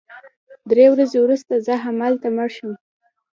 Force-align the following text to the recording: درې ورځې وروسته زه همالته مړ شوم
درې 0.69 0.85
ورځې 0.93 1.17
وروسته 1.21 1.53
زه 1.65 1.73
همالته 1.83 2.27
مړ 2.35 2.49
شوم 2.55 2.73